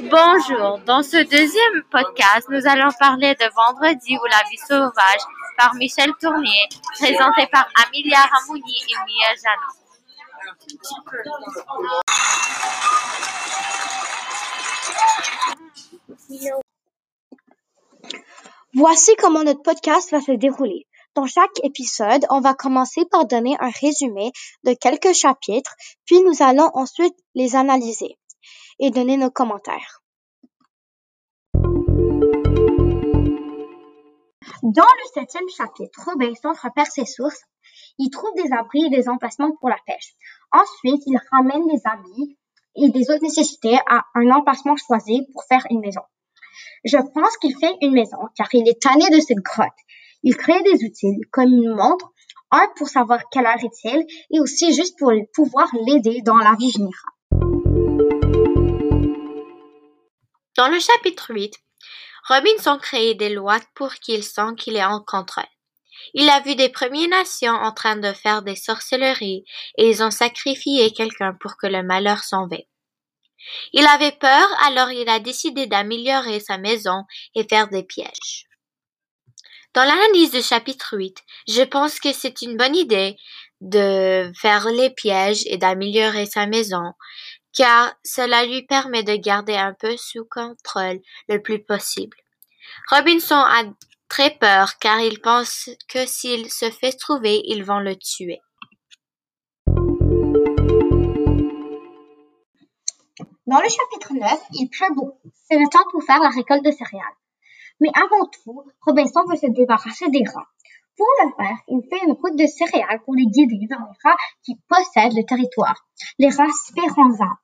Bonjour, 0.00 0.78
dans 0.86 1.02
ce 1.02 1.16
deuxième 1.24 1.82
podcast, 1.90 2.46
nous 2.50 2.68
allons 2.68 2.90
parler 3.00 3.34
de 3.34 3.52
Vendredi 3.52 4.16
ou 4.16 4.24
la 4.30 4.48
vie 4.48 4.56
sauvage 4.58 5.20
par 5.56 5.74
Michel 5.74 6.12
Tournier, 6.20 6.68
présenté 6.94 7.48
par 7.50 7.68
Amelia 7.84 8.20
Ramouni 8.20 8.80
et 8.88 8.94
Mia 8.94 9.34
Jano. 9.42 9.70
Voici 18.74 19.16
comment 19.18 19.42
notre 19.42 19.62
podcast 19.62 20.12
va 20.12 20.20
se 20.20 20.32
dérouler. 20.32 20.86
Dans 21.16 21.26
chaque 21.26 21.58
épisode, 21.64 22.24
on 22.30 22.40
va 22.40 22.54
commencer 22.54 23.04
par 23.10 23.26
donner 23.26 23.56
un 23.58 23.70
résumé 23.82 24.30
de 24.62 24.74
quelques 24.74 25.12
chapitres, 25.12 25.74
puis 26.04 26.20
nous 26.20 26.40
allons 26.40 26.70
ensuite 26.74 27.16
les 27.34 27.56
analyser 27.56 28.16
et 28.80 28.90
donner 28.90 29.16
nos 29.16 29.30
commentaires. 29.30 30.02
Dans 34.62 34.82
le 34.82 35.08
septième 35.14 35.48
chapitre, 35.48 36.00
Robinson 36.04 36.52
repère 36.62 36.86
ses 36.86 37.04
sources. 37.04 37.42
Il 37.98 38.10
trouve 38.10 38.30
des 38.36 38.52
abris 38.52 38.84
et 38.86 38.90
des 38.90 39.08
emplacements 39.08 39.52
pour 39.60 39.68
la 39.68 39.78
pêche. 39.86 40.14
Ensuite, 40.52 41.02
il 41.06 41.18
ramène 41.30 41.66
des 41.68 41.80
habits 41.84 42.36
et 42.76 42.90
des 42.90 43.10
autres 43.10 43.22
nécessités 43.22 43.78
à 43.88 44.04
un 44.14 44.30
emplacement 44.30 44.76
choisi 44.76 45.26
pour 45.32 45.44
faire 45.44 45.64
une 45.70 45.80
maison. 45.80 46.02
Je 46.84 46.96
pense 46.96 47.36
qu'il 47.38 47.56
fait 47.56 47.76
une 47.82 47.92
maison 47.92 48.18
car 48.36 48.48
il 48.52 48.68
est 48.68 48.80
tanné 48.80 49.08
de 49.10 49.20
cette 49.20 49.38
grotte. 49.38 49.68
Il 50.22 50.36
crée 50.36 50.62
des 50.62 50.84
outils 50.84 51.20
comme 51.30 51.52
une 51.52 51.74
montre, 51.74 52.12
un 52.50 52.66
pour 52.76 52.88
savoir 52.88 53.28
quelle 53.30 53.46
heure 53.46 53.62
est-il 53.62 54.04
et 54.30 54.40
aussi 54.40 54.72
juste 54.72 54.98
pour 54.98 55.12
pouvoir 55.34 55.68
l'aider 55.86 56.20
dans 56.22 56.36
la 56.36 56.54
vie 56.58 56.70
générale. 56.70 58.07
Dans 60.58 60.66
le 60.66 60.80
chapitre 60.80 61.32
8, 61.32 61.54
Robinson 62.26 62.78
crée 62.82 63.14
des 63.14 63.28
lois 63.28 63.60
pour 63.76 63.94
qu'il 63.94 64.24
sent 64.24 64.56
qu'il 64.58 64.74
est 64.74 64.84
en 64.84 65.00
contrôle. 65.00 65.44
Il 66.14 66.28
a 66.28 66.40
vu 66.40 66.56
des 66.56 66.68
Premières 66.68 67.08
Nations 67.08 67.54
en 67.54 67.70
train 67.70 67.94
de 67.94 68.12
faire 68.12 68.42
des 68.42 68.56
sorcelleries 68.56 69.44
et 69.76 69.88
ils 69.88 70.02
ont 70.02 70.10
sacrifié 70.10 70.92
quelqu'un 70.92 71.32
pour 71.40 71.56
que 71.58 71.68
le 71.68 71.84
malheur 71.84 72.24
s'en 72.24 72.48
va. 72.48 72.56
Il 73.72 73.86
avait 73.86 74.16
peur, 74.18 74.48
alors 74.64 74.90
il 74.90 75.08
a 75.08 75.20
décidé 75.20 75.68
d'améliorer 75.68 76.40
sa 76.40 76.58
maison 76.58 77.04
et 77.36 77.46
faire 77.46 77.68
des 77.68 77.84
pièges. 77.84 78.48
Dans 79.74 79.84
l'analyse 79.84 80.32
du 80.32 80.42
chapitre 80.42 80.96
8, 80.96 81.18
je 81.46 81.62
pense 81.62 82.00
que 82.00 82.12
c'est 82.12 82.42
une 82.42 82.56
bonne 82.56 82.74
idée 82.74 83.14
de 83.60 84.32
faire 84.40 84.68
les 84.70 84.90
pièges 84.90 85.44
et 85.46 85.56
d'améliorer 85.56 86.26
sa 86.26 86.46
maison, 86.46 86.94
car 87.56 87.94
cela 88.04 88.44
lui 88.44 88.62
permet 88.62 89.02
de 89.02 89.16
garder 89.16 89.56
un 89.56 89.74
peu 89.74 89.96
sous 89.96 90.24
contrôle 90.24 91.00
le 91.28 91.42
plus 91.42 91.62
possible. 91.62 92.16
Robinson 92.90 93.36
a 93.36 93.64
très 94.08 94.30
peur 94.30 94.78
car 94.78 95.00
il 95.00 95.20
pense 95.20 95.70
que 95.88 96.06
s'il 96.06 96.50
se 96.50 96.70
fait 96.70 96.92
trouver, 96.92 97.42
ils 97.44 97.64
vont 97.64 97.80
le 97.80 97.96
tuer. 97.96 98.40
Dans 103.46 103.60
le 103.60 103.68
chapitre 103.68 104.12
9, 104.12 104.40
il 104.52 104.68
pleut 104.68 104.94
beaucoup. 104.94 105.30
C'est 105.48 105.58
le 105.58 105.70
temps 105.70 105.84
pour 105.90 106.02
faire 106.02 106.20
la 106.20 106.28
récolte 106.28 106.64
de 106.64 106.70
céréales. 106.70 107.16
Mais 107.80 107.88
avant 107.94 108.26
tout, 108.26 108.64
Robinson 108.82 109.24
veut 109.26 109.36
se 109.36 109.50
débarrasser 109.50 110.10
des 110.10 110.24
rats. 110.28 110.48
Pour 110.98 111.06
le 111.22 111.30
faire, 111.36 111.56
il 111.68 111.80
fait 111.88 112.04
une 112.04 112.12
route 112.12 112.36
de 112.36 112.46
céréales 112.46 113.00
pour 113.04 113.14
les 113.14 113.26
guider 113.26 113.66
vers 113.68 113.78
les 113.78 113.98
rats 114.02 114.16
qui 114.42 114.56
possèdent 114.68 115.16
le 115.16 115.24
territoire, 115.24 115.86
les 116.18 116.28
rats 116.28 116.50
Speranza, 116.66 117.38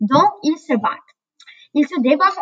dont 0.00 0.28
il 0.42 0.58
se 0.58 0.72
battent. 0.74 1.14
Il, 1.72 1.86
se 1.86 1.94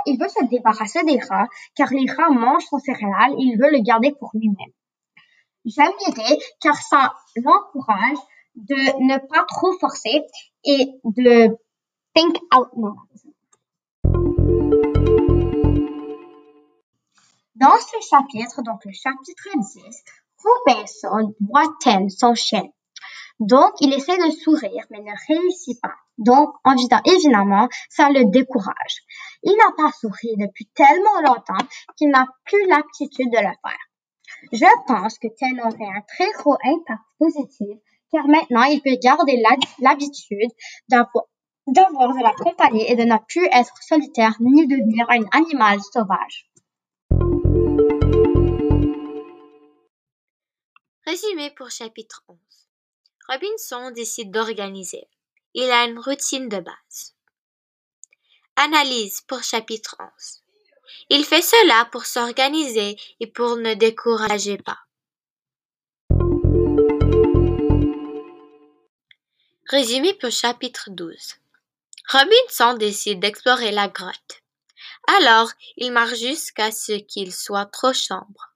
il 0.07 0.19
veut 0.19 0.29
se 0.29 0.45
débarrasser 0.47 1.03
des 1.05 1.19
rats 1.29 1.49
car 1.75 1.91
les 1.91 2.11
rats 2.11 2.31
mangent 2.31 2.65
son 2.71 2.79
céréales 2.79 3.33
et 3.33 3.43
il 3.43 3.59
veut 3.61 3.71
le 3.71 3.83
garder 3.83 4.15
pour 4.19 4.31
lui-même. 4.33 4.73
J'aime 5.67 5.93
l'idée 6.07 6.43
car 6.63 6.77
ça 6.77 7.13
l'encourage 7.37 8.19
de 8.55 8.75
ne 9.07 9.19
pas 9.19 9.45
trop 9.47 9.73
forcer 9.79 10.23
et 10.65 10.89
de 11.05 11.59
think 12.15 12.39
out 12.57 12.69
loud. 12.75 12.97
Dans 17.57 17.77
ce 17.79 18.09
chapitre, 18.09 18.63
donc 18.63 18.83
le 18.85 18.93
chapitre 18.93 19.49
10, 19.55 20.05
Robinson 20.45 21.35
voit 21.41 21.73
son 22.09 22.35
chien. 22.35 22.65
Donc, 23.41 23.73
il 23.81 23.93
essaie 23.93 24.17
de 24.17 24.31
sourire, 24.31 24.85
mais 24.91 25.01
ne 25.01 25.13
réussit 25.27 25.81
pas. 25.81 25.95
Donc, 26.19 26.51
évidemment, 27.05 27.69
ça 27.91 28.09
le 28.11 28.31
décourage. 28.31 29.03
Il 29.43 29.57
n'a 29.57 29.73
pas 29.77 29.91
souri 29.93 30.37
depuis 30.37 30.67
tellement 30.75 31.21
longtemps 31.21 31.67
qu'il 31.97 32.11
n'a 32.11 32.27
plus 32.45 32.67
l'aptitude 32.69 33.31
de 33.31 33.39
le 33.39 33.43
faire. 33.43 33.85
Je 34.53 34.87
pense 34.87 35.19
que 35.19 35.29
Ten 35.39 35.61
aurait 35.61 35.97
un 35.97 36.03
très 36.07 36.31
gros 36.39 36.57
impact 36.65 37.03
positif, 37.19 37.79
car 38.13 38.29
maintenant, 38.29 38.65
il 38.65 38.81
peut 38.83 38.97
garder 39.03 39.43
l'habitude 39.81 40.51
d'avoir 40.89 41.25
d'avoir 41.67 42.15
de 42.15 42.23
la 42.23 42.33
compagnie 42.33 42.87
et 42.87 42.95
de 42.95 43.05
ne 43.05 43.17
plus 43.27 43.47
être 43.47 43.75
solitaire 43.83 44.37
ni 44.39 44.67
devenir 44.67 45.07
un 45.09 45.25
animal 45.33 45.79
sauvage. 45.93 46.47
Résumé 51.07 51.51
pour 51.51 51.71
chapitre 51.71 52.25
11. 52.29 52.39
Robinson 53.29 53.91
décide 53.91 54.31
d'organiser. 54.31 55.07
Il 55.53 55.71
a 55.71 55.85
une 55.85 55.99
routine 55.99 56.49
de 56.49 56.61
base. 56.61 57.15
Analyse 58.57 59.21
pour 59.21 59.43
chapitre 59.43 59.97
11. 60.01 60.43
Il 61.11 61.27
fait 61.27 61.43
cela 61.43 61.85
pour 61.93 62.07
s'organiser 62.07 62.97
et 63.21 63.27
pour 63.27 63.57
ne 63.57 63.75
décourager 63.75 64.57
pas. 64.57 64.79
Résumé 69.69 70.15
pour 70.15 70.31
chapitre 70.31 70.89
12. 70.89 71.35
Robinson 72.13 72.79
décide 72.79 73.21
d'explorer 73.21 73.73
la 73.73 73.89
grotte. 73.89 74.41
Alors, 75.19 75.51
il 75.77 75.93
marche 75.93 76.19
jusqu'à 76.19 76.73
ce 76.73 76.93
qu'il 76.93 77.35
soit 77.35 77.67
trop 77.67 77.93
sombre. 77.93 78.54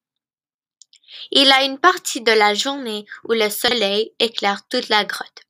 Il 1.31 1.51
a 1.53 1.65
une 1.65 1.79
partie 1.79 2.21
de 2.21 2.33
la 2.33 2.55
journée 2.55 3.07
où 3.25 3.33
le 3.33 3.51
soleil 3.51 4.13
éclaire 4.19 4.67
toute 4.69 4.89
la 4.89 5.05
grotte. 5.05 5.43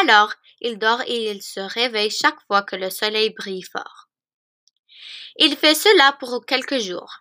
Alors, 0.00 0.32
il 0.60 0.78
dort 0.78 1.02
et 1.06 1.30
il 1.30 1.42
se 1.42 1.60
réveille 1.60 2.10
chaque 2.10 2.40
fois 2.46 2.62
que 2.62 2.76
le 2.76 2.90
soleil 2.90 3.30
brille 3.30 3.62
fort. 3.62 4.08
Il 5.36 5.56
fait 5.56 5.74
cela 5.74 6.12
pour 6.20 6.44
quelques 6.44 6.78
jours. 6.78 7.20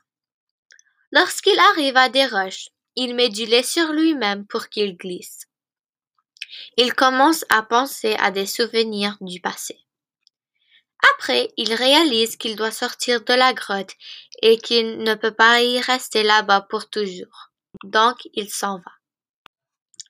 Lorsqu'il 1.11 1.57
arrive 1.59 1.97
à 1.97 2.09
des 2.09 2.25
roches, 2.25 2.69
il 2.95 3.15
met 3.15 3.29
du 3.29 3.45
lait 3.45 3.63
sur 3.63 3.93
lui-même 3.93 4.45
pour 4.45 4.67
qu'il 4.67 4.97
glisse. 4.97 5.47
Il 6.77 6.93
commence 6.93 7.45
à 7.49 7.63
penser 7.63 8.15
à 8.19 8.31
des 8.31 8.45
souvenirs 8.45 9.17
du 9.21 9.39
passé. 9.39 9.79
Après, 11.15 11.51
il 11.57 11.73
réalise 11.73 12.35
qu'il 12.35 12.55
doit 12.55 12.71
sortir 12.71 13.23
de 13.23 13.33
la 13.33 13.53
grotte 13.53 13.93
et 14.41 14.57
qu'il 14.57 14.99
ne 14.99 15.15
peut 15.15 15.33
pas 15.33 15.61
y 15.61 15.79
rester 15.79 16.23
là-bas 16.23 16.61
pour 16.61 16.89
toujours. 16.89 17.48
Donc, 17.83 18.17
il 18.33 18.49
s'en 18.49 18.77
va. 18.77 18.91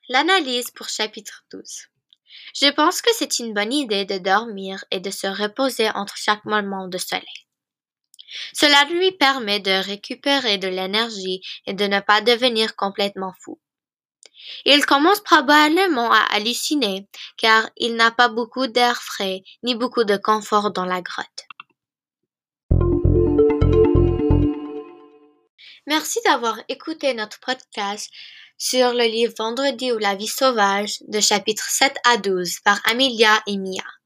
L'analyse 0.08 0.70
pour 0.70 0.88
chapitre 0.88 1.44
12. 1.52 1.88
Je 2.54 2.70
pense 2.70 3.02
que 3.02 3.10
c'est 3.14 3.38
une 3.38 3.54
bonne 3.54 3.72
idée 3.72 4.04
de 4.04 4.18
dormir 4.18 4.84
et 4.90 5.00
de 5.00 5.10
se 5.10 5.26
reposer 5.26 5.90
entre 5.90 6.16
chaque 6.16 6.44
moment 6.44 6.88
de 6.88 6.98
soleil. 6.98 7.46
Cela 8.52 8.84
lui 8.84 9.12
permet 9.12 9.60
de 9.60 9.70
récupérer 9.70 10.58
de 10.58 10.68
l'énergie 10.68 11.42
et 11.66 11.74
de 11.74 11.84
ne 11.86 12.00
pas 12.00 12.20
devenir 12.20 12.76
complètement 12.76 13.34
fou. 13.40 13.60
Il 14.64 14.86
commence 14.86 15.20
probablement 15.20 16.12
à 16.12 16.22
halluciner, 16.30 17.08
car 17.36 17.68
il 17.76 17.94
n'a 17.96 18.10
pas 18.10 18.28
beaucoup 18.28 18.66
d'air 18.66 19.02
frais 19.02 19.42
ni 19.62 19.74
beaucoup 19.74 20.04
de 20.04 20.16
confort 20.16 20.70
dans 20.72 20.86
la 20.86 21.02
grotte. 21.02 21.46
Merci 25.90 26.20
d'avoir 26.24 26.56
écouté 26.68 27.14
notre 27.14 27.40
podcast 27.40 28.12
sur 28.56 28.92
le 28.94 29.10
livre 29.10 29.34
Vendredi 29.36 29.90
ou 29.90 29.98
la 29.98 30.14
vie 30.14 30.28
sauvage 30.28 30.98
de 31.08 31.18
chapitres 31.18 31.68
7 31.68 31.96
à 32.04 32.16
12 32.16 32.60
par 32.60 32.80
Amelia 32.88 33.42
et 33.48 33.56
Mia. 33.56 33.99